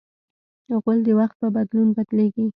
غول 0.81 0.99
د 1.05 1.09
وخت 1.19 1.35
په 1.41 1.47
بدلون 1.55 1.87
بدلېږي. 1.97 2.45